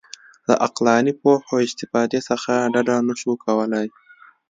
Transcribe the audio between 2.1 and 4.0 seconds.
څخه ډډه نه شو کولای.